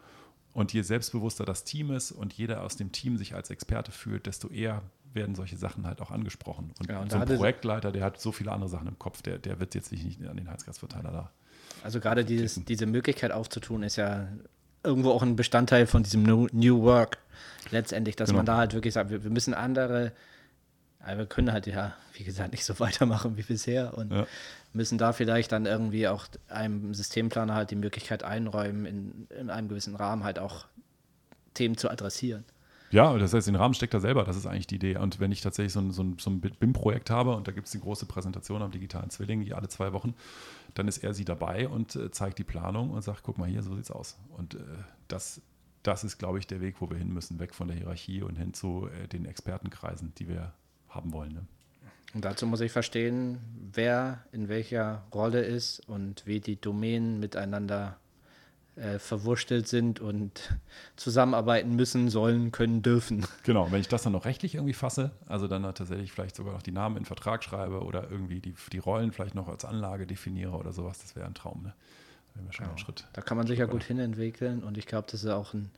Und 0.55 0.73
je 0.73 0.83
selbstbewusster 0.83 1.45
das 1.45 1.63
Team 1.63 1.93
ist 1.93 2.11
und 2.11 2.33
jeder 2.33 2.65
aus 2.65 2.75
dem 2.75 2.91
Team 2.91 3.17
sich 3.17 3.37
als 3.37 3.51
Experte 3.51 3.93
fühlt, 3.93 4.27
desto 4.27 4.49
eher 4.49 4.83
werden 5.13 5.37
solche 5.37 5.57
Sachen 5.57 5.87
halt 5.87 6.01
auch 6.01 6.11
angesprochen. 6.11 6.73
Und, 6.81 6.89
ja, 6.91 6.99
und 6.99 7.13
so 7.13 7.19
ein 7.19 7.29
Projektleiter, 7.29 7.93
der 7.93 8.03
hat 8.03 8.21
so 8.21 8.33
viele 8.33 8.51
andere 8.51 8.69
Sachen 8.69 8.89
im 8.89 8.99
Kopf, 8.99 9.23
der, 9.23 9.39
der 9.39 9.61
wird 9.61 9.77
jetzt 9.77 9.93
nicht 9.93 10.21
an 10.27 10.37
den 10.37 10.51
Heizgasverteiler 10.51 11.13
da. 11.13 11.31
Also 11.83 12.01
gerade 12.01 12.25
dieses, 12.25 12.65
diese 12.65 12.87
Möglichkeit 12.87 13.33
aufzutun, 13.33 13.83
ist 13.83 13.97
ja 13.97 14.29
irgendwo 14.83 15.11
auch 15.11 15.23
ein 15.23 15.37
Bestandteil 15.37 15.87
von 15.87 16.03
diesem 16.03 16.23
New 16.23 16.83
Work 16.83 17.19
letztendlich, 17.71 18.17
dass 18.17 18.31
genau. 18.31 18.39
man 18.39 18.47
da 18.47 18.57
halt 18.57 18.75
wirklich 18.75 18.95
sagt, 18.95 19.11
wir, 19.11 19.23
wir 19.25 19.31
müssen 19.31 19.55
andere 19.55 20.13
aber 21.01 21.19
wir 21.19 21.27
können 21.27 21.53
halt 21.53 21.67
ja, 21.67 21.95
wie 22.15 22.25
gesagt, 22.25 22.53
nicht 22.53 22.65
so 22.65 22.79
weitermachen 22.81 23.37
wie 23.37 23.43
bisher 23.43 23.97
und 23.97 24.13
ja. 24.13 24.27
müssen 24.73 24.99
da 24.99 25.13
vielleicht 25.13 25.53
dann 25.53 25.67
irgendwie 25.67 26.09
auch 26.09 26.27
einem 26.49 26.95
Systemplaner 26.95 27.55
halt 27.55 27.71
die 27.71 27.77
Möglichkeit 27.77 28.23
einräumen, 28.23 28.85
in, 28.85 29.27
in 29.39 29.51
einem 29.51 29.69
gewissen 29.69 29.97
Rahmen 29.97 30.25
halt 30.25 30.39
auch 30.39 30.67
Themen 31.55 31.77
zu 31.77 31.91
adressieren. 31.91 32.45
Ja, 32.91 33.17
das 33.19 33.35
heißt, 33.35 33.47
den 33.47 33.57
Rahmen 33.57 33.75
steckt 33.75 33.93
er 33.95 34.01
selber, 34.01 34.25
das 34.25 34.37
ist 34.37 34.47
eigentlich 34.47 34.67
die 34.67 34.77
Idee. 34.77 34.97
Und 34.97 35.21
wenn 35.21 35.31
ich 35.31 35.41
tatsächlich 35.41 35.73
so 35.73 35.81
ein, 35.81 35.91
so 35.91 36.03
ein, 36.03 36.17
so 36.19 36.31
ein 36.31 36.41
BIM-Projekt 36.41 37.11
habe 37.11 37.37
und 37.37 37.47
da 37.47 37.53
gibt 37.53 37.67
es 37.67 37.73
die 37.73 37.81
große 37.81 38.07
Präsentation 38.07 38.63
am 38.63 38.71
digitalen 38.71 39.11
Zwilling, 39.11 39.45
die 39.45 39.53
alle 39.53 39.69
zwei 39.69 39.93
Wochen, 39.93 40.15
dann 40.75 40.89
ist 40.89 40.99
er 40.99 41.13
sie 41.13 41.25
dabei 41.25 41.69
und 41.69 41.97
äh, 41.97 42.11
zeigt 42.11 42.39
die 42.39 42.45
Planung 42.45 42.91
und 42.91 43.03
sagt, 43.03 43.23
guck 43.23 43.37
mal 43.37 43.49
hier, 43.49 43.63
so 43.63 43.75
sieht's 43.75 43.91
aus. 43.91 44.17
Und 44.37 44.55
äh, 44.55 44.59
das, 45.09 45.43
das 45.83 46.05
ist, 46.05 46.19
glaube 46.19 46.39
ich, 46.39 46.47
der 46.47 46.61
Weg, 46.61 46.81
wo 46.81 46.89
wir 46.89 46.97
hin 46.97 47.13
müssen, 47.13 47.39
weg 47.39 47.55
von 47.55 47.69
der 47.69 47.77
Hierarchie 47.77 48.23
und 48.23 48.37
hin 48.37 48.55
zu 48.55 48.89
äh, 48.89 49.07
den 49.07 49.27
Expertenkreisen, 49.27 50.15
die 50.19 50.29
wir 50.29 50.53
haben 50.89 51.13
wollen. 51.13 51.33
Ne? 51.33 51.47
Und 52.15 52.25
dazu 52.25 52.47
muss 52.47 52.61
ich 52.63 52.73
verstehen, 52.73 53.39
wer 53.73 54.25
in 54.33 54.49
welcher 54.49 55.05
Rolle 55.13 55.43
ist 55.43 55.81
und 55.89 56.27
wie 56.27 56.41
die 56.41 56.59
Domänen 56.59 57.21
miteinander 57.21 57.99
äh, 58.79 58.99
verwurstelt 58.99 59.69
sind 59.69 60.01
und 60.01 60.57
zusammenarbeiten 60.97 61.75
müssen, 61.75 62.09
sollen, 62.09 62.53
können, 62.53 62.83
dürfen. 62.83 63.27
Genau, 63.43 63.71
wenn 63.71 63.81
ich 63.81 63.89
das 63.89 64.03
dann 64.03 64.13
noch 64.13 64.25
rechtlich 64.25 64.55
irgendwie 64.55 64.75
fasse, 64.75 65.11
also 65.27 65.49
dann 65.49 65.63
tatsächlich 65.63 66.13
vielleicht 66.13 66.37
sogar 66.37 66.53
noch 66.53 66.63
die 66.63 66.73
Namen 66.73 66.97
in 66.97 67.03
den 67.03 67.07
Vertrag 67.07 67.43
schreibe 67.43 67.83
oder 67.83 68.11
irgendwie 68.11 68.41
die, 68.41 68.55
die 68.73 68.79
Rollen 68.79 69.13
vielleicht 69.13 69.35
noch 69.35 69.49
als 69.49 69.65
Anlage 69.65 70.07
definiere 70.07 70.53
oder 70.53 70.73
sowas, 70.73 70.99
das 71.01 71.17
wäre 71.17 71.27
ein 71.27 71.35
Traum. 71.35 71.63
Ne? 71.63 71.75
Da, 72.35 72.65
ja, 72.65 72.75
da 73.13 73.23
kann 73.23 73.37
man 73.37 73.47
sich 73.47 73.59
ja 73.59 73.67
gut 73.67 73.83
hinentwickeln 73.83 74.63
und 74.63 74.79
ich 74.79 74.87
glaube, 74.87 75.09
das 75.11 75.25
ist 75.25 75.31
auch 75.31 75.55
ein 75.55 75.71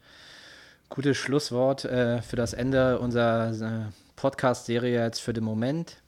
gutes 0.89 1.17
Schlusswort 1.17 1.85
äh, 1.85 2.21
für 2.21 2.37
das 2.37 2.53
Ende 2.53 2.99
unserer 2.99 3.53
äh, 3.53 3.91
Podcast-Serie 4.17 5.03
jetzt 5.03 5.21
für 5.21 5.33
den 5.33 5.45
Moment. 5.45 6.03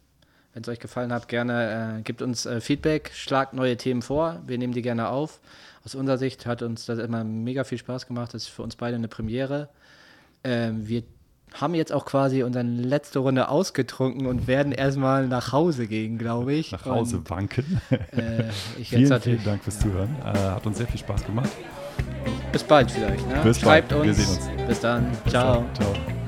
Wenn 0.54 0.62
es 0.62 0.68
euch 0.68 0.80
gefallen 0.80 1.12
hat, 1.12 1.28
gerne 1.28 1.99
äh, 1.99 2.02
gebt 2.02 2.21
uns 2.21 2.44
äh, 2.44 2.61
Feedback, 2.61 3.11
schlagt 3.14 3.54
neue 3.54 3.76
Themen 3.76 4.02
vor. 4.02 4.40
Wir 4.47 4.59
nehmen 4.59 4.75
die 4.75 4.82
gerne 4.82 5.09
auf. 5.09 5.40
Aus 5.85 5.94
unserer 5.94 6.18
Sicht 6.18 6.47
hat 6.47 6.62
uns 6.62 6.87
das 6.87 6.99
immer 6.99 7.25
mega 7.25 7.64
viel 7.64 7.78
Spaß 7.78 8.06
gemacht. 8.06 8.35
Das 8.35 8.42
ist 8.42 8.49
für 8.49 8.62
uns 8.62 8.76
beide 8.76 8.97
eine 8.97 9.09
Premiere. 9.09 9.68
Ähm, 10.44 10.87
wir 10.87 11.02
haben 11.54 11.75
jetzt 11.75 11.92
auch 11.92 12.04
quasi 12.04 12.42
unsere 12.42 12.64
letzte 12.64 13.18
Runde 13.18 13.49
ausgetrunken 13.49 14.26
und 14.26 14.47
werden 14.47 14.73
erstmal 14.73 15.26
nach 15.26 15.52
Hause 15.52 15.87
gehen, 15.87 16.18
glaube 16.18 16.52
ich. 16.54 16.73
Nach 16.73 16.85
Hause 16.87 17.18
und, 17.18 17.30
wanken. 17.30 17.80
Äh, 17.90 18.44
vielen, 18.85 19.21
vielen 19.21 19.44
Dank 19.44 19.62
fürs. 19.62 19.78
Zuhören. 19.78 20.14
Äh, 20.25 20.38
hat 20.38 20.66
uns 20.66 20.78
sehr 20.78 20.87
viel 20.87 21.00
Spaß 21.00 21.25
gemacht. 21.25 21.50
Bis 22.52 22.62
bald 22.62 22.90
vielleicht. 22.90 23.26
Ne? 23.26 23.40
Bis 23.42 23.61
Schreibt 23.61 23.88
bald. 23.88 24.06
uns. 24.06 24.18
Wir 24.18 24.25
sehen 24.25 24.56
uns. 24.59 24.68
Bis 24.68 24.80
dann. 24.80 25.11
Ciao. 25.28 25.64
ciao. 25.75 25.94
ciao. 25.94 26.22